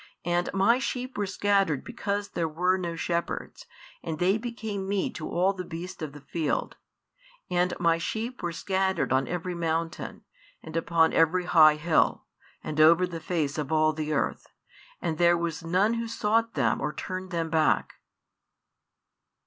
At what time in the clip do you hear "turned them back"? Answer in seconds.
16.93-17.93